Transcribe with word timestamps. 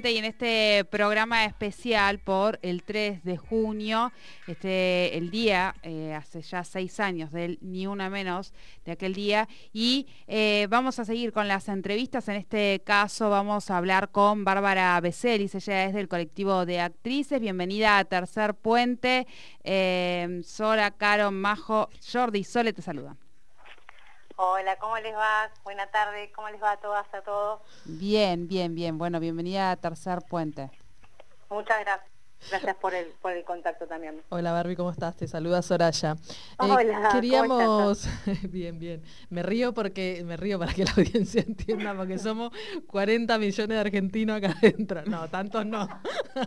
Y 0.00 0.16
en 0.16 0.26
este 0.26 0.84
programa 0.84 1.44
especial 1.44 2.20
por 2.20 2.60
el 2.62 2.84
3 2.84 3.24
de 3.24 3.36
junio, 3.36 4.12
este, 4.46 5.18
el 5.18 5.32
día, 5.32 5.74
eh, 5.82 6.14
hace 6.14 6.40
ya 6.40 6.62
seis 6.62 7.00
años 7.00 7.32
del 7.32 7.58
Ni 7.62 7.88
Una 7.88 8.08
Menos 8.08 8.52
de 8.84 8.92
aquel 8.92 9.12
día, 9.12 9.48
y 9.72 10.06
eh, 10.28 10.68
vamos 10.70 11.00
a 11.00 11.04
seguir 11.04 11.32
con 11.32 11.48
las 11.48 11.68
entrevistas. 11.68 12.28
En 12.28 12.36
este 12.36 12.80
caso 12.84 13.28
vamos 13.28 13.72
a 13.72 13.76
hablar 13.76 14.12
con 14.12 14.44
Bárbara 14.44 15.00
Becelis, 15.00 15.56
ella 15.56 15.86
es 15.86 15.94
del 15.94 16.06
colectivo 16.06 16.64
de 16.64 16.78
actrices. 16.78 17.40
Bienvenida 17.40 17.98
a 17.98 18.04
Tercer 18.04 18.54
Puente. 18.54 19.26
Eh, 19.64 20.42
Sora, 20.44 20.92
Caro, 20.92 21.32
Majo, 21.32 21.90
Jordi, 22.12 22.44
Sole 22.44 22.72
te 22.72 22.82
saludan. 22.82 23.18
Hola, 24.40 24.76
¿cómo 24.76 24.96
les 24.98 25.12
va? 25.16 25.50
Buena 25.64 25.88
tarde, 25.88 26.30
¿cómo 26.32 26.48
les 26.48 26.62
va 26.62 26.70
a 26.70 26.76
todas, 26.76 27.12
a 27.12 27.22
todos? 27.22 27.60
Bien, 27.84 28.46
bien, 28.46 28.72
bien. 28.72 28.96
Bueno, 28.96 29.18
bienvenida 29.18 29.72
a 29.72 29.76
Tercer 29.76 30.20
Puente. 30.30 30.70
Muchas 31.50 31.80
gracias. 31.80 32.08
Gracias 32.50 32.76
por 32.76 32.94
el, 32.94 33.06
por 33.20 33.32
el 33.32 33.44
contacto 33.44 33.86
también. 33.86 34.22
Hola 34.30 34.52
Barbie, 34.52 34.76
¿cómo 34.76 34.90
estás? 34.90 35.16
Te 35.16 35.26
saluda 35.26 35.60
Soraya. 35.60 36.12
Eh, 36.12 36.54
Hola, 36.58 37.10
queríamos, 37.12 38.08
bien, 38.50 38.78
bien. 38.78 39.02
Me 39.28 39.42
río 39.42 39.74
porque, 39.74 40.22
me 40.24 40.36
río 40.36 40.58
para 40.58 40.72
que 40.72 40.84
la 40.84 40.92
audiencia 40.92 41.42
entienda, 41.46 41.94
porque 41.94 42.18
somos 42.18 42.52
40 42.86 43.36
millones 43.38 43.68
de 43.68 43.78
argentinos 43.78 44.36
acá 44.38 44.56
adentro. 44.56 45.02
No, 45.06 45.28
tantos 45.28 45.66
no. 45.66 45.88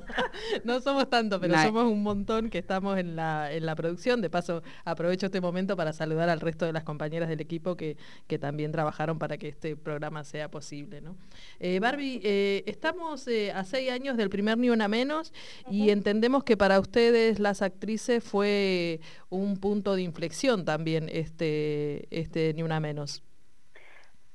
no 0.63 0.80
somos 0.82 1.09
tantos, 1.09 1.40
pero 1.40 1.62
somos 1.62 1.84
un 1.84 2.02
montón 2.02 2.49
que 2.49 2.58
estamos 2.58 2.98
en 2.98 3.16
la, 3.16 3.52
en 3.52 3.66
la 3.66 3.76
producción. 3.76 4.21
De 4.21 4.30
paso, 4.30 4.63
aprovecho 4.85 5.27
este 5.27 5.41
momento 5.41 5.76
para 5.76 5.94
saludar 5.94 6.30
al 6.30 6.40
resto 6.40 6.66
de 6.66 6.73
las 6.73 6.84
compañeras 6.84 7.30
del 7.30 7.41
equipo 7.41 7.76
que, 7.76 7.98
que 8.27 8.40
también 8.40 8.71
trabajaron 8.71 9.20
para 9.20 9.38
que 9.38 9.49
este 9.49 9.76
programa 9.76 10.23
sea 10.23 10.49
posible. 10.49 11.02
¿no? 11.02 11.16
Eh, 11.60 11.80
Barbie, 11.80 12.21
eh, 12.23 12.63
estamos 12.66 13.27
a 13.54 13.63
seis 13.66 13.91
años 13.91 14.18
del 14.18 14.30
primer 14.30 14.58
Ni 14.58 14.70
Una 14.70 14.88
Menos 14.88 15.34
y 15.70 15.80
y 15.81 15.90
entendemos 15.90 16.44
que 16.44 16.58
para 16.58 16.80
ustedes 16.80 17.40
las 17.40 17.62
actrices 17.62 18.24
fue 18.24 18.99
un 19.29 19.57
punto 19.57 19.96
de 19.96 20.04
inflexión 20.04 20.65
también 20.65 21.10
este, 21.12 22.07
este 22.12 22.54
Ni 22.54 22.63
Una 22.63 22.79
Menos. 22.79 23.23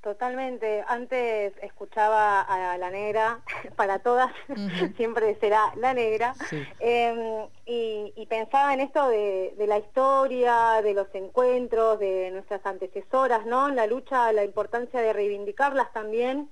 Totalmente. 0.06 0.84
Antes 0.86 1.52
escuchaba 1.62 2.40
a 2.40 2.78
la 2.78 2.90
negra, 2.90 3.40
para 3.76 3.98
todas, 3.98 4.30
siempre 4.96 5.36
será 5.40 5.72
la 5.74 5.94
negra, 5.94 6.32
em, 6.78 7.48
y, 7.64 8.24
pensaba 8.28 8.72
en 8.72 8.80
esto 8.80 9.08
de, 9.08 9.52
la 9.66 9.78
historia, 9.78 10.80
de 10.80 10.94
los 10.94 11.12
encuentros, 11.12 11.98
de 11.98 12.30
nuestras 12.30 12.64
antecesoras, 12.66 13.46
¿no? 13.46 13.68
La 13.70 13.88
lucha, 13.88 14.30
la 14.30 14.44
importancia 14.44 15.00
de 15.00 15.12
reivindicarlas 15.12 15.92
también, 15.92 16.50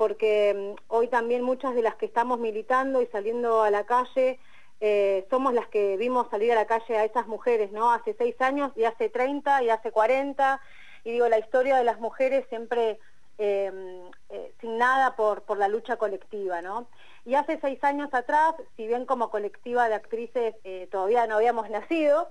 porque 0.00 0.54
mm, 0.56 0.82
hoy 0.88 1.08
también 1.08 1.42
muchas 1.42 1.74
de 1.74 1.82
las 1.82 1.94
que 1.96 2.06
estamos 2.06 2.40
militando 2.40 3.02
y 3.02 3.06
saliendo 3.08 3.62
a 3.62 3.70
la 3.70 3.84
calle, 3.84 4.38
eh, 4.80 5.26
somos 5.28 5.52
las 5.52 5.68
que 5.68 5.98
vimos 5.98 6.26
salir 6.30 6.52
a 6.52 6.54
la 6.54 6.64
calle 6.64 6.96
a 6.96 7.04
esas 7.04 7.26
mujeres, 7.26 7.70
¿no? 7.70 7.92
Hace 7.92 8.14
seis 8.16 8.34
años 8.40 8.72
y 8.76 8.84
hace 8.84 9.10
30 9.10 9.62
y 9.62 9.68
hace 9.68 9.92
40, 9.92 10.58
y 11.04 11.12
digo, 11.12 11.28
la 11.28 11.38
historia 11.38 11.76
de 11.76 11.84
las 11.84 12.00
mujeres 12.00 12.46
siempre 12.48 12.98
em, 13.36 14.08
eh, 14.30 14.54
sin 14.62 14.78
nada 14.78 15.16
por, 15.16 15.44
la 15.58 15.68
lucha 15.68 15.96
colectiva, 15.98 16.62
¿no? 16.62 16.86
Y 17.26 17.34
hace 17.34 17.58
seis 17.60 17.84
años 17.84 18.08
atrás, 18.14 18.54
si 18.78 18.86
bien 18.86 19.04
como 19.04 19.28
colectiva 19.28 19.86
de 19.90 19.96
actrices 19.96 20.54
eh, 20.64 20.88
todavía 20.90 21.26
no 21.26 21.36
habíamos 21.36 21.68
nacido, 21.68 22.30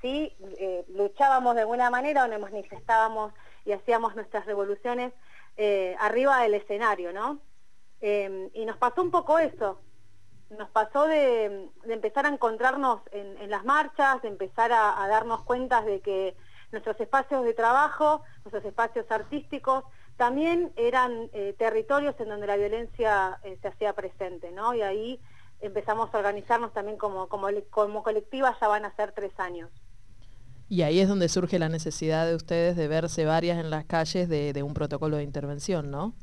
sí 0.00 0.34
luchábamos 0.88 1.54
de 1.54 1.60
alguna 1.60 1.90
manera 1.90 2.24
o 2.24 2.26
nos 2.26 2.40
manifestábamos 2.40 3.32
y 3.64 3.70
hacíamos 3.70 4.16
nuestras 4.16 4.46
revoluciones 4.46 5.12
eh, 5.56 5.96
arriba 5.98 6.42
del 6.42 6.54
escenario, 6.54 7.12
¿no? 7.12 7.40
Em, 8.00 8.50
y 8.54 8.64
nos 8.64 8.76
pasó 8.78 9.02
un 9.02 9.10
poco 9.10 9.38
eso, 9.38 9.80
nos 10.50 10.68
pasó 10.70 11.06
de, 11.06 11.68
empezar 11.84 12.26
a 12.26 12.28
encontrarnos 12.28 13.00
en, 13.12 13.50
las 13.50 13.64
marchas, 13.64 14.20
de 14.22 14.28
empezar 14.28 14.72
a, 14.72 15.06
darnos 15.08 15.42
cuenta 15.44 15.82
de 15.82 16.00
que 16.00 16.36
nuestros 16.72 16.98
espacios 17.00 17.44
de 17.44 17.54
trabajo, 17.54 18.22
nuestros 18.44 18.64
espacios 18.64 19.10
artísticos, 19.10 19.84
también 20.16 20.72
eran 20.76 21.30
eh, 21.32 21.54
territorios 21.58 22.14
en 22.18 22.28
donde 22.28 22.46
la 22.46 22.56
violencia 22.56 23.38
eh, 23.44 23.58
se 23.60 23.68
hacía 23.68 23.94
presente, 23.94 24.52
¿no? 24.52 24.74
Y 24.74 24.82
ahí 24.82 25.20
empezamos 25.60 26.12
a 26.12 26.18
organizarnos 26.18 26.72
también 26.72 26.98
como, 26.98 27.28
como, 27.28 27.48
como 27.70 28.02
colectiva, 28.02 28.56
ya 28.60 28.68
van 28.68 28.84
a 28.84 28.94
ser 28.94 29.12
tres 29.12 29.32
años. 29.38 29.70
Y 30.72 30.84
ahí 30.84 31.00
es 31.00 31.08
donde 31.08 31.28
surge 31.28 31.58
la 31.58 31.68
necesidad 31.68 32.26
de 32.26 32.34
ustedes 32.34 32.76
de 32.76 32.88
verse 32.88 33.26
varias 33.26 33.58
en 33.58 33.68
las 33.68 33.84
calles 33.84 34.26
de, 34.26 34.62
un 34.62 34.72
protocolo 34.72 35.18
de 35.18 35.22
intervención, 35.22 35.90
¿no? 35.90 36.14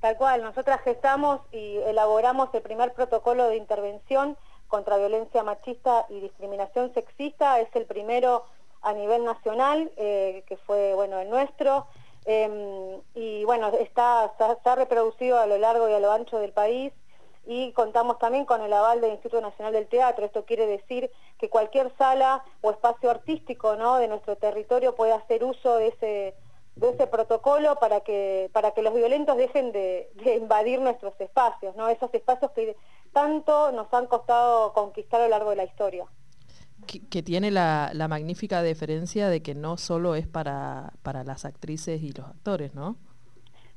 Tal 0.00 0.16
cual, 0.16 0.42
nosotras 0.42 0.80
gestamos 0.80 1.42
y 1.52 1.76
elaboramos 1.84 2.48
el 2.54 2.62
primer 2.62 2.94
protocolo 2.94 3.46
de 3.46 3.58
intervención 3.58 4.38
contra 4.68 4.96
violencia 4.96 5.42
machista 5.42 6.06
y 6.08 6.20
discriminación 6.20 6.94
sexista, 6.94 7.60
es 7.60 7.68
el 7.76 7.84
primero 7.84 8.44
a 8.80 8.94
nivel 8.94 9.22
nacional, 9.22 9.92
eh, 9.98 10.44
que 10.46 10.56
fue 10.56 10.94
bueno 10.94 11.20
el 11.20 11.28
nuestro, 11.28 11.86
em, 12.24 13.02
y 13.14 13.44
bueno, 13.44 13.68
está, 13.68 14.32
reproducido 14.76 15.38
a 15.38 15.44
lo 15.44 15.58
largo 15.58 15.90
y 15.90 15.92
a 15.92 16.00
lo 16.00 16.10
ancho 16.10 16.38
del 16.38 16.52
país, 16.52 16.90
y 17.46 17.72
contamos 17.72 18.18
también 18.18 18.44
con 18.44 18.62
el 18.62 18.72
aval 18.72 19.00
del 19.00 19.12
Instituto 19.12 19.40
Nacional 19.40 19.72
del 19.72 19.86
Teatro. 19.86 20.24
Esto 20.24 20.44
quiere 20.44 20.66
decir 20.66 21.10
que 21.38 21.50
cualquier 21.50 21.92
sala 21.96 22.44
o 22.62 22.70
espacio 22.70 23.10
artístico 23.10 23.76
¿no? 23.76 23.96
de 23.98 24.08
nuestro 24.08 24.36
territorio 24.36 24.94
puede 24.94 25.12
hacer 25.12 25.44
uso 25.44 25.76
de 25.76 25.88
ese, 25.88 26.34
de 26.76 26.90
ese 26.90 27.06
protocolo 27.06 27.76
para 27.76 28.00
que, 28.00 28.50
para 28.52 28.72
que 28.72 28.82
los 28.82 28.94
violentos 28.94 29.36
dejen 29.36 29.72
de, 29.72 30.10
invadir 30.40 30.80
nuestros 30.80 31.18
espacios, 31.20 31.76
¿no? 31.76 31.88
esos 31.88 32.12
espacios 32.14 32.50
que 32.52 32.76
tanto 33.12 33.72
nos 33.72 33.92
han 33.92 34.06
costado 34.06 34.72
conquistar 34.72 35.20
a 35.20 35.24
lo 35.24 35.30
largo 35.30 35.50
de 35.50 35.56
la 35.56 35.64
historia. 35.64 36.06
Que, 36.86 37.22
tiene 37.22 37.50
la, 37.50 37.90
la, 37.94 38.08
magnífica 38.08 38.62
diferencia 38.62 39.30
de 39.30 39.40
que 39.40 39.54
no 39.54 39.78
solo 39.78 40.16
es 40.16 40.26
para, 40.26 40.92
para 41.02 41.24
las 41.24 41.46
actrices 41.46 42.02
y 42.02 42.12
los 42.12 42.26
actores, 42.26 42.74
¿no? 42.74 42.98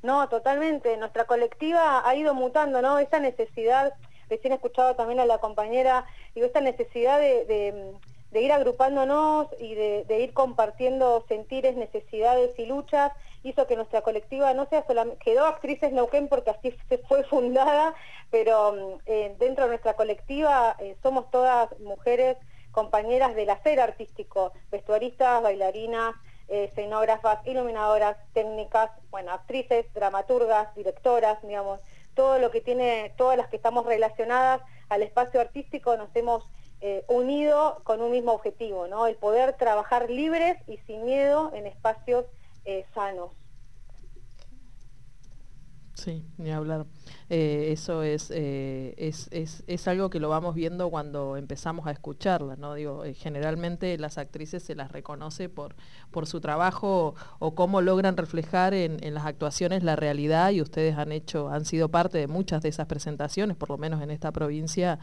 No, 0.02 0.28
totalmente. 0.28 0.96
Nuestra 0.96 1.24
colectiva 1.24 2.08
ha 2.08 2.14
ido 2.14 2.34
mutando, 2.34 2.80
¿no? 2.82 2.98
Esa 2.98 3.18
necesidad, 3.18 3.94
recién 4.28 4.52
he 4.52 4.56
escuchado 4.56 4.94
también 4.94 5.20
a 5.20 5.26
la 5.26 5.38
compañera, 5.38 6.06
digo, 6.34 6.46
esta 6.46 6.60
necesidad 6.60 7.18
de, 7.18 7.94
ir 8.32 8.52
agrupándonos 8.52 9.48
y 9.58 9.74
de, 9.74 10.20
ir 10.20 10.32
compartiendo 10.32 11.24
sentires, 11.28 11.76
necesidades 11.76 12.56
y 12.58 12.66
luchas, 12.66 13.12
hizo 13.42 13.66
que 13.66 13.76
nuestra 13.76 14.02
colectiva 14.02 14.54
no 14.54 14.66
sea 14.66 14.84
solamente, 14.86 15.24
quedó 15.24 15.46
Actrices 15.46 15.92
Neuquén 15.92 16.28
porque 16.28 16.50
así 16.50 16.76
se 16.88 16.98
fue 16.98 17.24
fundada, 17.24 17.94
pero 18.30 19.00
eh, 19.06 19.34
dentro 19.38 19.64
de 19.64 19.70
nuestra 19.70 19.94
colectiva 19.94 20.76
eh, 20.78 20.96
somos 21.02 21.30
todas 21.30 21.76
mujeres 21.80 22.36
compañeras 22.70 23.34
del 23.34 23.50
hacer 23.50 23.80
artístico, 23.80 24.52
vestuaristas, 24.70 25.42
bailarinas, 25.42 26.14
escenógrafas, 26.48 27.46
iluminadoras, 27.46 28.16
técnicas, 28.32 28.90
bueno, 29.10 29.32
actrices, 29.32 29.86
dramaturgas, 29.94 30.74
directoras, 30.74 31.40
digamos, 31.42 31.80
todo 32.14 32.38
lo 32.38 32.50
que 32.50 32.60
tiene, 32.60 33.12
todas 33.16 33.36
las 33.36 33.48
que 33.48 33.56
estamos 33.56 33.86
relacionadas 33.86 34.60
al 34.88 35.02
espacio 35.02 35.40
artístico 35.40 35.96
nos 35.96 36.14
hemos 36.16 36.44
eh, 36.80 37.04
unido 37.08 37.80
con 37.84 38.00
un 38.00 38.10
mismo 38.10 38.32
objetivo, 38.32 38.86
¿no? 38.86 39.06
El 39.06 39.16
poder 39.16 39.54
trabajar 39.54 40.10
libres 40.10 40.56
y 40.68 40.78
sin 40.78 41.04
miedo 41.04 41.52
en 41.54 41.66
espacios 41.66 42.24
eh, 42.64 42.84
sanos. 42.94 43.30
Sí, 45.98 46.24
ni 46.36 46.52
hablar. 46.52 46.86
Eh, 47.28 47.70
eso 47.72 48.04
es, 48.04 48.30
eh, 48.32 48.94
es, 48.98 49.26
es, 49.32 49.64
es, 49.66 49.88
algo 49.88 50.10
que 50.10 50.20
lo 50.20 50.28
vamos 50.28 50.54
viendo 50.54 50.90
cuando 50.90 51.36
empezamos 51.36 51.88
a 51.88 51.90
escucharla, 51.90 52.54
¿no? 52.54 52.74
Digo, 52.74 53.04
eh, 53.04 53.14
generalmente 53.14 53.98
las 53.98 54.16
actrices 54.16 54.62
se 54.62 54.76
las 54.76 54.92
reconoce 54.92 55.48
por, 55.48 55.74
por 56.12 56.28
su 56.28 56.40
trabajo 56.40 57.16
o 57.40 57.56
cómo 57.56 57.80
logran 57.80 58.16
reflejar 58.16 58.74
en, 58.74 59.02
en, 59.02 59.12
las 59.12 59.26
actuaciones 59.26 59.82
la 59.82 59.96
realidad 59.96 60.52
y 60.52 60.62
ustedes 60.62 60.96
han 60.96 61.10
hecho, 61.10 61.48
han 61.48 61.64
sido 61.64 61.88
parte 61.88 62.18
de 62.18 62.28
muchas 62.28 62.62
de 62.62 62.68
esas 62.68 62.86
presentaciones, 62.86 63.56
por 63.56 63.68
lo 63.68 63.76
menos 63.76 64.00
en 64.00 64.12
esta 64.12 64.30
provincia, 64.30 65.00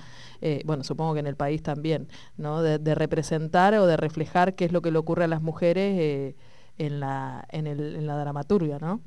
bueno, 0.64 0.86
supongo 0.86 1.16
que 1.16 1.20
en 1.20 1.28
el 1.28 1.36
país 1.36 1.62
también, 1.62 2.08
¿no? 2.38 2.62
De, 2.62 2.80
de, 2.80 2.96
representar 2.96 3.74
o 3.76 3.86
de 3.86 3.98
reflejar 3.98 4.56
qué 4.56 4.64
es 4.64 4.72
lo 4.72 4.82
que 4.82 4.92
le 4.92 4.98
ocurre 5.00 5.26
a 5.26 5.28
las 5.28 5.42
mujeres 5.42 6.36
en, 6.78 7.00
la, 7.02 7.46
en, 7.52 7.68
el, 7.68 7.98
en 7.98 8.08
la 8.08 8.18
dramaturgia, 8.18 8.80
¿no? 8.80 9.02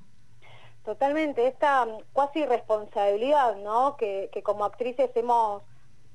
Totalmente, 0.89 1.47
esta 1.47 1.87
cuasi 2.15 2.47
responsabilidad 2.47 3.57
¿no? 3.57 3.99
que, 3.99 4.31
como 4.43 4.65
actrices 4.65 5.11
hemos, 5.17 5.63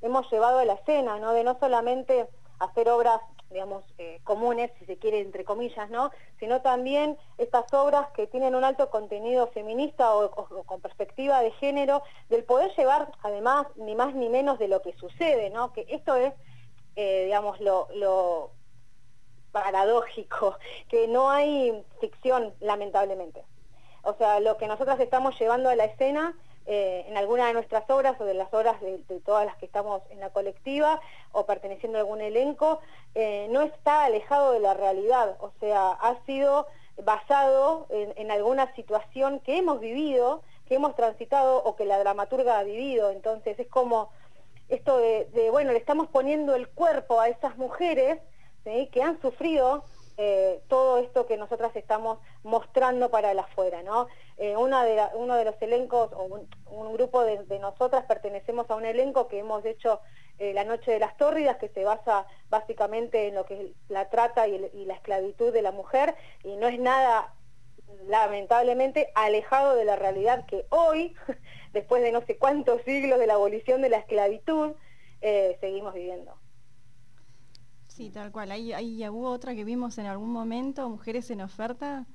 hemos 0.02 0.32
llevado 0.32 0.58
a 0.58 0.66
la 0.66 0.74
escena, 0.74 1.20
¿no? 1.20 1.32
de 1.34 1.44
no 1.44 1.60
solamente 1.60 2.28
hacer 2.58 2.90
obras 2.90 3.22
digamos, 3.52 3.84
eh, 4.00 4.20
comunes, 4.24 4.72
si 4.80 4.86
se 4.88 4.98
quiere, 4.98 5.20
entre 5.20 5.46
comillas, 5.46 5.92
¿no? 5.92 6.10
Sino 6.40 6.64
también 6.64 7.20
estas 7.38 7.72
obras 7.72 8.08
que 8.16 8.26
tienen 8.26 8.56
un 8.56 8.64
alto 8.64 8.90
contenido 8.90 9.46
feminista 9.52 10.16
o, 10.16 10.32
con 10.66 10.82
perspectiva 10.82 11.42
de 11.42 11.52
género, 11.52 12.02
del 12.30 12.44
poder 12.44 12.76
llevar, 12.76 13.12
además, 13.22 13.68
ni 13.76 13.94
más 13.94 14.16
ni 14.16 14.28
menos 14.28 14.58
de 14.58 14.70
lo 14.70 14.82
que 14.82 14.94
sucede, 14.94 15.52
¿no? 15.52 15.72
Que 15.72 15.86
esto 15.88 16.16
es, 16.16 16.34
eh, 16.96 17.26
digamos, 17.26 17.62
lo, 17.62 17.90
lo 17.94 18.50
paradójico, 19.52 20.58
que 20.90 21.08
no 21.08 21.30
hay 21.30 21.86
ficción, 22.02 22.56
lamentablemente. 22.60 23.46
O 24.04 24.14
sea, 24.16 24.40
lo 24.40 24.58
que 24.58 24.68
nosotras 24.68 25.00
estamos 25.00 25.40
llevando 25.40 25.70
a 25.70 25.76
la 25.76 25.86
escena 25.86 26.36
eh, 26.66 27.06
en 27.08 27.18
alguna 27.18 27.48
de 27.48 27.54
nuestras 27.54 27.90
obras 27.90 28.20
o 28.22 28.26
de 28.26 28.34
las 28.34 28.54
obras 28.54 28.80
de, 28.80 28.98
todas 29.26 29.46
las 29.46 29.58
que 29.58 29.66
estamos 29.66 30.02
en 30.10 30.22
la 30.22 30.30
colectiva 30.30 31.02
o 31.34 31.46
perteneciendo 31.46 31.98
a 31.98 32.02
algún 32.02 32.22
elenco, 32.22 32.80
eh, 33.16 33.48
no 33.50 33.62
está 33.62 34.06
alejado 34.06 34.54
de 34.54 34.62
la 34.62 34.74
realidad, 34.74 35.36
o 35.40 35.52
sea, 35.60 35.92
ha 35.92 36.24
sido 36.26 36.68
basado 37.04 37.88
en, 37.90 38.32
alguna 38.32 38.74
situación 38.76 39.40
que 39.40 39.58
hemos 39.58 39.80
vivido, 39.80 40.42
que 40.68 40.76
hemos 40.76 40.96
transitado 40.96 41.64
o 41.64 41.76
que 41.76 41.86
la 41.86 42.00
dramaturga 42.00 42.60
ha 42.60 42.64
vivido, 42.64 43.10
entonces 43.10 43.60
es 43.60 43.68
como 43.68 44.10
esto 44.70 44.98
de, 44.98 45.50
bueno, 45.52 45.72
le 45.72 45.80
estamos 45.80 46.08
poniendo 46.08 46.56
el 46.56 46.70
cuerpo 46.70 47.20
a 47.20 47.28
esas 47.28 47.58
mujeres 47.58 48.20
que 48.64 49.02
han 49.02 49.20
sufrido 49.22 49.84
eh, 50.18 50.62
todo 50.68 51.00
esto 51.00 51.26
que 51.26 51.38
nosotras 51.38 51.76
estamos 51.76 52.20
mostrando 52.44 53.10
para 53.10 53.32
el 53.32 53.40
afuera, 53.40 53.82
¿no? 53.82 54.08
Eh, 54.38 54.56
una 54.56 54.84
de 54.84 55.02
uno 55.16 55.36
de 55.36 55.46
los 55.46 55.60
elencos, 55.60 56.12
o 56.14 56.46
un, 56.68 56.94
grupo 56.94 57.24
de, 57.24 57.60
nosotras 57.60 58.06
pertenecemos 58.06 58.70
a 58.70 58.76
un 58.76 58.86
elenco 58.86 59.28
que 59.28 59.40
hemos 59.40 59.66
hecho 59.66 60.02
eh, 60.38 60.54
La 60.54 60.66
Noche 60.66 60.92
de 60.92 61.00
las 61.00 61.18
Tórridas, 61.18 61.58
que 61.58 61.70
se 61.70 61.84
basa 61.84 62.28
básicamente 62.50 63.28
en 63.28 63.36
lo 63.36 63.46
que 63.46 63.60
es 63.60 63.72
la 63.90 64.10
trata 64.10 64.48
y, 64.48 64.70
y 64.74 64.86
la 64.86 64.94
esclavitud 64.94 65.52
de 65.52 65.64
la 65.64 65.72
mujer, 65.72 66.16
y 66.44 66.58
no 66.58 66.68
es 66.68 66.80
nada 66.80 67.34
lamentablemente 68.06 69.12
alejado 69.16 69.76
de 69.76 69.86
la 69.86 69.96
realidad 69.96 70.46
que 70.46 70.66
hoy, 70.70 71.16
después 71.74 72.04
de 72.04 72.12
no 72.12 72.22
sé 72.22 72.38
cuántos 72.38 72.84
siglos 72.84 73.18
de 73.18 73.28
la 73.28 73.34
abolición 73.34 73.82
de 73.82 73.90
la 73.90 73.98
esclavitud, 73.98 74.76
seguimos 75.62 75.94
viviendo. 75.94 76.43
Sí, 77.96 78.10
tal 78.10 78.32
cual. 78.32 78.52
Ahí, 78.52 78.74
ahí 78.74 79.08
hubo 79.08 79.30
otra 79.30 79.54
que 79.54 79.64
vimos 79.64 80.00
en 80.00 80.08
algún 80.08 80.32
momento, 80.32 80.90
Mujeres 80.90 81.30
en 81.30 81.42
Oferta, 81.42 82.08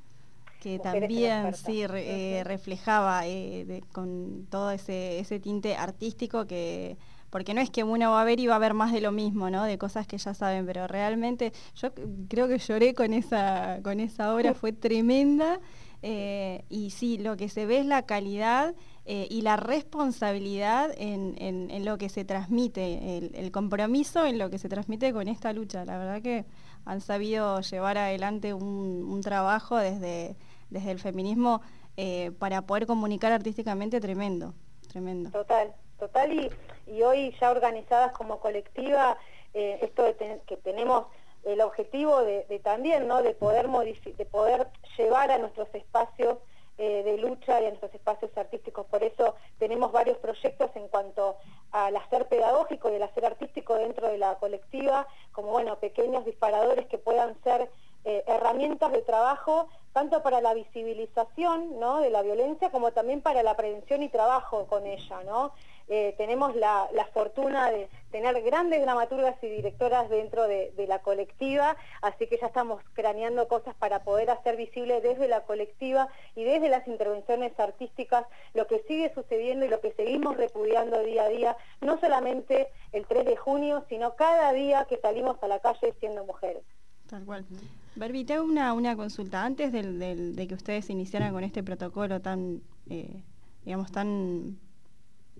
que 0.60 0.80
también 0.80 1.54
sí 1.54 1.82
eh, 1.82 2.42
reflejaba 2.44 3.26
eh, 3.26 3.82
con 3.92 4.46
todo 4.50 4.72
ese, 4.72 5.20
ese 5.20 5.38
tinte 5.38 5.76
artístico 5.76 6.48
que 6.48 6.96
porque 7.30 7.54
no 7.54 7.60
es 7.60 7.70
que 7.70 7.84
uno 7.84 8.12
va 8.12 8.22
a 8.22 8.24
ver 8.24 8.40
y 8.40 8.46
va 8.46 8.56
a 8.56 8.58
ver 8.58 8.74
más 8.74 8.92
de 8.92 9.00
lo 9.00 9.12
mismo, 9.12 9.50
¿no? 9.50 9.64
De 9.64 9.78
cosas 9.78 10.06
que 10.06 10.18
ya 10.18 10.34
saben, 10.34 10.66
pero 10.66 10.86
realmente 10.86 11.52
yo 11.74 11.92
creo 12.28 12.48
que 12.48 12.58
lloré 12.58 12.94
con 12.94 13.12
esa, 13.12 13.80
con 13.82 14.00
esa 14.00 14.34
obra, 14.34 14.54
fue 14.54 14.72
tremenda. 14.72 15.60
Eh, 16.02 16.64
y 16.68 16.90
sí, 16.90 17.18
lo 17.18 17.36
que 17.36 17.48
se 17.48 17.66
ve 17.66 17.80
es 17.80 17.86
la 17.86 18.02
calidad 18.02 18.74
eh, 19.04 19.26
y 19.30 19.42
la 19.42 19.56
responsabilidad 19.56 20.90
en, 20.96 21.84
lo 21.84 21.98
que 21.98 22.08
se 22.08 22.24
transmite, 22.24 23.18
el, 23.34 23.50
compromiso 23.50 24.24
en 24.24 24.38
lo 24.38 24.48
que 24.48 24.58
se 24.58 24.68
transmite 24.68 25.12
con 25.12 25.28
esta 25.28 25.52
lucha. 25.52 25.84
La 25.84 25.98
verdad 25.98 26.22
que 26.22 26.44
han 26.84 27.00
sabido 27.00 27.60
llevar 27.60 27.98
adelante 27.98 28.54
un, 28.54 29.20
trabajo 29.22 29.76
desde, 29.76 30.36
desde 30.70 30.92
el 30.92 31.00
feminismo 31.00 31.60
eh, 31.96 32.30
para 32.38 32.62
poder 32.62 32.86
comunicar 32.86 33.32
artísticamente 33.32 34.00
tremendo, 34.00 34.54
tremendo. 34.86 35.30
Total, 35.30 35.74
total 35.98 36.32
y, 36.32 36.50
y 36.90 37.02
hoy 37.02 37.34
ya 37.40 37.50
organizadas 37.50 38.12
como 38.12 38.40
colectiva, 38.40 39.16
eh, 39.54 39.78
esto 39.82 40.02
de 40.04 40.40
que 40.46 40.56
tenemos 40.58 41.06
el 41.44 41.60
objetivo 41.60 42.22
de, 42.22 42.60
también, 42.62 43.06
¿no? 43.06 43.22
de 43.22 43.34
poder, 43.34 43.68
de 43.68 44.26
poder 44.26 44.68
llevar 44.96 45.30
a 45.30 45.38
nuestros 45.38 45.68
espacios 45.74 46.38
eh, 46.76 47.02
de 47.02 47.18
lucha 47.18 47.60
y 47.60 47.64
en 47.64 47.70
nuestros 47.70 47.94
espacios 47.94 48.30
artísticos. 48.36 48.86
Por 48.86 49.02
eso 49.02 49.34
tenemos 49.58 49.90
varios 49.90 50.18
proyectos 50.18 50.70
en 50.74 50.88
cuanto 50.88 51.36
al 51.72 51.96
hacer 51.96 52.28
pedagógico 52.28 52.90
y 52.90 52.96
el 52.96 53.02
hacer 53.02 53.24
artístico 53.24 53.74
dentro 53.74 54.08
de 54.08 54.18
la 54.18 54.36
colectiva, 54.36 55.06
como 55.32 55.48
bueno, 55.50 55.76
pequeños 55.76 56.24
disparadores 56.24 56.86
que 56.86 56.98
puedan 56.98 57.34
ser 57.42 57.70
eh, 58.04 58.22
herramientas 58.26 58.92
de 58.92 59.02
trabajo 59.02 59.68
tanto 59.92 60.22
para 60.22 60.40
la 60.40 60.54
visibilización 60.54 61.80
¿no? 61.80 62.00
de 62.00 62.10
la 62.10 62.22
violencia 62.22 62.70
como 62.70 62.92
también 62.92 63.22
para 63.22 63.42
la 63.42 63.56
prevención 63.56 64.02
y 64.04 64.08
trabajo 64.08 64.66
con 64.66 64.86
ella. 64.86 65.22
¿no? 65.24 65.52
Eh, 65.90 66.14
tenemos 66.18 66.54
la, 66.54 66.86
fortuna 67.14 67.70
de 67.70 67.88
tener 68.10 68.42
grandes 68.42 68.82
dramaturgas 68.82 69.42
y 69.42 69.48
directoras 69.48 70.10
dentro 70.10 70.46
de, 70.46 70.72
la 70.86 71.00
colectiva, 71.00 71.76
así 72.02 72.26
que 72.26 72.38
ya 72.38 72.48
estamos 72.48 72.82
craneando 72.92 73.48
cosas 73.48 73.74
para 73.74 74.04
poder 74.04 74.30
hacer 74.30 74.56
visible 74.56 75.00
desde 75.00 75.28
la 75.28 75.42
colectiva 75.44 76.08
y 76.36 76.44
desde 76.44 76.68
las 76.68 76.86
intervenciones 76.86 77.58
artísticas 77.58 78.26
lo 78.54 78.66
que 78.66 78.82
sigue 78.86 79.12
sucediendo 79.14 79.64
y 79.64 79.68
lo 79.68 79.80
que 79.80 79.92
seguimos 79.92 80.36
repudiando 80.36 81.02
día 81.02 81.24
a 81.24 81.28
día, 81.28 81.56
no 81.80 81.98
solamente 81.98 82.68
el 82.92 83.06
3 83.06 83.24
de 83.24 83.36
junio, 83.36 83.84
sino 83.88 84.14
cada 84.14 84.52
día 84.52 84.84
que 84.84 84.98
salimos 84.98 85.42
a 85.42 85.48
la 85.48 85.58
calle 85.60 85.94
siendo 86.00 86.24
mujeres. 86.24 86.62
Tal 87.08 87.24
cual. 87.24 87.46
Barbie, 87.96 88.24
te 88.24 88.34
hago 88.34 88.44
una, 88.44 88.74
una 88.74 88.94
consulta. 88.94 89.42
Antes 89.42 89.72
de 89.72 90.46
que 90.46 90.54
ustedes 90.54 90.90
iniciaran 90.90 91.32
con 91.32 91.42
este 91.44 91.62
protocolo 91.62 92.20
tan, 92.20 92.60
eh, 92.90 93.22
digamos, 93.64 93.90
tan 93.90 94.58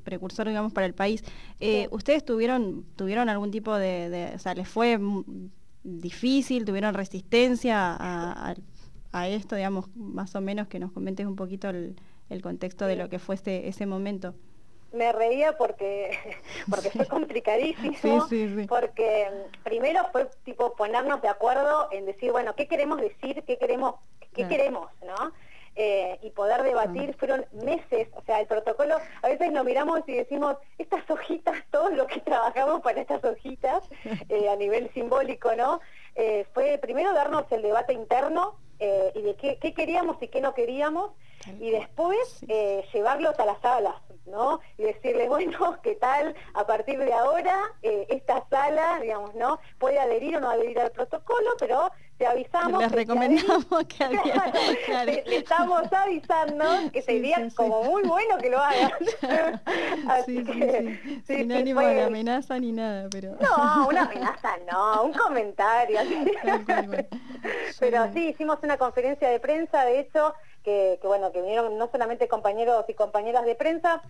precursor, 0.09 0.49
digamos, 0.49 0.73
para 0.73 0.87
el 0.87 0.95
país. 0.95 1.23
Eh, 1.61 1.87
¿Ustedes 1.91 2.25
tuvieron, 2.25 2.85
tuvieron 2.97 3.29
algún 3.29 3.51
tipo 3.51 3.77
de, 3.77 4.33
o 4.35 4.39
sea, 4.39 4.55
les 4.55 4.67
fue 4.67 4.99
difícil, 5.85 6.65
tuvieron 6.65 6.95
resistencia 6.95 7.97
a, 7.99 8.55
esto, 9.29 9.57
digamos, 9.57 9.87
más 9.97 10.35
o 10.35 10.41
menos 10.41 10.69
que 10.69 10.79
nos 10.79 10.93
comentes 10.93 11.27
un 11.27 11.37
poquito 11.37 11.69
el, 11.69 11.97
contexto 12.43 12.87
de 12.87 12.97
lo 12.97 13.09
que 13.09 13.19
fue 13.19 13.37
ese, 13.45 13.87
momento? 13.87 14.35
me 14.91 15.13
reía 15.13 15.53
porque 15.59 16.11
porque 16.71 16.89
fue 16.89 17.05
complicadísimo 17.07 18.27
porque 18.67 19.29
mm, 19.31 19.63
primero 19.63 20.01
fue 20.13 20.31
tipo 20.45 20.75
ponernos 20.77 21.21
de 21.21 21.29
acuerdo 21.29 21.89
en 21.93 22.07
decir 22.07 22.33
bueno 22.33 22.55
qué 22.55 22.67
queremos 22.67 22.99
decir 22.99 23.45
qué 23.47 23.59
queremos 23.59 23.97
qué 24.33 24.49
queremos 24.49 24.89
no 25.05 25.35
eh, 25.81 26.19
y 26.23 26.31
poder 26.31 26.65
debatir, 26.65 27.15
fueron 27.15 27.47
meses, 27.53 28.09
o 28.17 28.23
sea, 28.23 28.41
el 28.41 28.49
protocolo, 28.49 28.97
a 29.23 29.29
veces 29.29 29.53
nos 29.53 29.65
miramos 29.65 30.01
y 30.09 30.13
decimos, 30.13 30.57
estas 30.77 31.09
hojitas, 31.09 31.55
todo 31.71 31.91
lo 31.91 32.09
que 32.09 32.19
trabajamos 32.21 32.81
para 32.81 33.01
estas 33.01 33.23
hojitas, 33.23 33.85
eh, 34.29 34.49
a 34.49 34.57
nivel 34.57 34.93
simbólico, 34.93 35.55
¿no? 35.55 35.81
Eh, 36.17 36.45
fue 36.53 36.79
primero 36.79 37.13
darnos 37.13 37.45
el 37.53 37.63
debate 37.63 37.93
interno 37.93 38.57
y 38.81 39.23
de 39.23 39.35
qué, 39.37 39.75
queríamos 39.75 40.21
y 40.21 40.29
qué 40.29 40.41
no 40.41 40.55
queríamos, 40.55 41.11
y 41.59 41.71
después 41.71 42.41
llevarlos 42.93 43.39
a 43.39 43.45
las 43.45 43.61
salas, 43.61 43.97
¿no? 44.27 44.61
Y 44.77 44.83
decirles, 44.83 45.29
bueno, 45.29 45.79
¿qué 45.83 45.97
tal? 45.97 46.35
A 46.55 46.65
partir 46.65 46.99
de 46.99 47.13
ahora, 47.13 47.57
sala, 48.69 49.01
digamos, 49.01 49.35
¿no? 49.35 49.59
Puede 49.79 49.99
adherir 49.99 50.37
o 50.37 50.41
no 50.41 50.51
adherir 50.51 50.79
al 50.81 50.91
protocolo, 50.91 51.51
pero 51.59 51.91
te 52.17 52.27
avisamos. 52.27 52.83
Les 52.83 52.93
recomendamos 52.93 53.67
que, 53.87 54.09
le, 55.05 55.37
estamos 55.37 55.93
avisando 55.93 56.65
que 56.93 57.03
sería 57.03 57.49
como 57.55 57.85
muy 57.85 58.03
bueno 58.03 58.39
que 58.39 58.51
lo 58.51 58.61
hagan. 58.61 58.91
Así 60.09 60.45
que, 60.45 61.23
Sin 61.27 61.53
ánimo 61.53 61.81
de 61.81 62.03
amenaza 62.03 62.59
ni 62.59 62.73
nada, 62.73 63.09
pero. 63.11 63.37
No, 63.41 63.89
una 63.89 64.03
amenaza 64.03 64.57
no, 64.71 65.05
un 65.05 65.13
comentario. 65.13 66.01
pero 67.79 68.13
sí, 68.13 68.29
hicimos 68.29 68.59
una 68.63 68.77
conferencia 68.77 69.29
de 69.31 69.41
prensa, 69.41 69.85
de 69.85 70.01
hecho, 70.01 70.35
que, 70.65 70.99
que 71.01 71.07
bueno, 71.07 71.31
que 71.33 71.41
vinieron 71.41 71.79
no 71.79 71.89
solamente 71.91 72.29
compañeros 72.29 72.85
y 72.89 72.95
compañeras 72.95 73.45
de 73.45 73.55
prensa, 73.55 74.03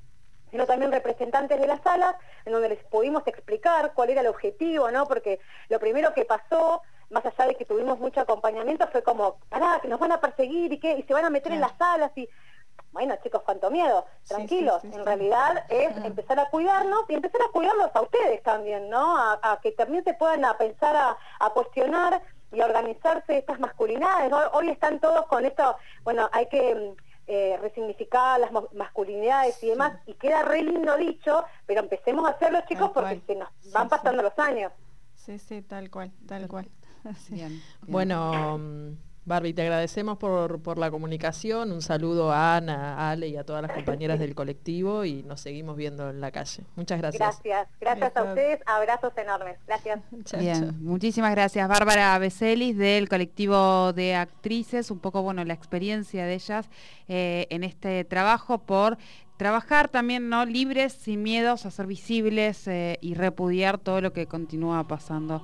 sino 0.50 0.66
también 0.66 0.92
representantes 0.92 1.60
de 1.60 1.66
las 1.66 1.80
salas, 1.82 2.14
en 2.44 2.52
donde 2.52 2.70
les 2.70 2.84
pudimos 2.84 3.26
explicar 3.26 3.92
cuál 3.94 4.10
era 4.10 4.20
el 4.20 4.26
objetivo, 4.26 4.90
¿no? 4.90 5.06
Porque 5.06 5.40
lo 5.68 5.78
primero 5.78 6.14
que 6.14 6.24
pasó 6.24 6.82
más 7.10 7.24
allá 7.24 7.46
de 7.46 7.54
que 7.54 7.64
tuvimos 7.64 7.98
mucho 7.98 8.20
acompañamiento, 8.20 8.86
fue 8.88 9.02
como, 9.02 9.38
pará, 9.48 9.78
que 9.80 9.88
nos 9.88 9.98
van 9.98 10.12
a 10.12 10.20
perseguir 10.20 10.72
y 10.72 10.78
que 10.78 10.92
y 10.92 11.02
se 11.02 11.14
van 11.14 11.24
a 11.24 11.30
meter 11.30 11.52
en 11.52 11.60
las 11.60 11.76
salas 11.78 12.12
y 12.16 12.28
bueno 12.92 13.14
chicos, 13.22 13.42
cuánto 13.44 13.70
miedo, 13.70 14.06
tranquilos, 14.26 14.82
en 14.84 15.04
realidad 15.04 15.64
es 15.68 15.96
empezar 16.04 16.38
a 16.40 16.46
cuidarnos 16.46 17.04
y 17.08 17.14
empezar 17.14 17.40
a 17.42 17.52
cuidarlos 17.52 17.90
a 17.94 18.00
ustedes 18.02 18.42
también, 18.42 18.88
¿no? 18.88 19.16
A, 19.16 19.58
que 19.62 19.72
también 19.72 20.04
se 20.04 20.14
puedan 20.14 20.44
a 20.44 20.56
pensar 20.56 20.96
a, 20.96 21.50
cuestionar 21.50 22.22
y 22.50 22.60
a 22.60 22.66
organizarse 22.66 23.38
estas 23.38 23.60
masculinidades. 23.60 24.32
Hoy 24.52 24.70
están 24.70 25.00
todos 25.00 25.26
con 25.26 25.44
esto, 25.44 25.76
bueno, 26.02 26.28
hay 26.32 26.46
que 26.46 26.94
eh, 27.30 27.58
resignificar 27.60 28.40
las 28.40 28.50
masculinidades 28.72 29.62
y 29.62 29.68
demás, 29.68 29.92
y 30.06 30.14
queda 30.14 30.42
re 30.42 30.62
lindo 30.62 30.96
dicho, 30.96 31.44
pero 31.66 31.80
empecemos 31.80 32.26
a 32.26 32.32
hacerlo 32.32 32.60
chicos 32.66 32.90
porque 32.94 33.20
se 33.26 33.34
nos 33.34 33.50
van 33.70 33.88
pasando 33.88 34.22
los 34.22 34.38
años. 34.38 34.72
Sí, 35.14 35.38
sí, 35.38 35.60
tal 35.60 35.90
cual, 35.90 36.10
tal 36.26 36.48
cual. 36.48 36.68
Bueno, 37.86 38.58
mm, 38.58 38.96
Barbie, 39.28 39.52
te 39.52 39.62
agradecemos 39.62 40.16
por, 40.16 40.78
la 40.78 40.90
comunicación. 40.90 41.70
Un 41.70 41.82
saludo 41.82 42.32
a 42.32 42.56
Ana, 42.56 42.94
a 42.94 43.10
Ale 43.10 43.28
y 43.28 43.36
a 43.36 43.44
todas 43.44 43.62
las 43.62 43.72
compañeras 43.72 44.18
del 44.18 44.34
colectivo 44.34 45.04
y 45.04 45.22
nos 45.22 45.40
seguimos 45.40 45.76
viendo 45.76 46.08
en 46.08 46.20
la 46.20 46.32
calle. 46.32 46.64
Muchas 46.76 46.98
gracias. 46.98 47.20
Gracias, 47.20 47.68
gracias 47.78 48.16
a 48.16 48.22
ustedes. 48.24 48.60
Abrazos 48.66 49.12
enormes. 49.16 49.58
Gracias. 49.66 50.00
Bien, 50.38 50.82
muchísimas 50.82 51.30
gracias. 51.32 51.68
Bárbara 51.68 52.18
Becelis 52.18 52.76
del 52.76 53.08
colectivo 53.08 53.92
de 53.92 54.14
actrices, 54.14 54.90
un 54.90 54.98
poco 54.98 55.22
bueno 55.22 55.44
la 55.44 55.54
experiencia 55.54 56.24
de 56.24 56.34
ellas 56.34 56.70
eh, 57.06 57.46
en 57.50 57.64
este 57.64 58.04
trabajo 58.04 58.58
por 58.58 58.96
trabajar 59.38 59.88
también 59.88 60.28
no 60.28 60.44
libres, 60.44 60.92
sin 60.92 61.22
miedos, 61.22 61.64
a 61.64 61.70
ser 61.70 61.86
visibles 61.86 62.66
eh, 62.66 62.98
y 63.00 63.14
repudiar 63.14 63.78
todo 63.78 64.00
lo 64.00 64.12
que 64.12 64.26
continúa 64.26 64.86
pasando. 64.86 65.42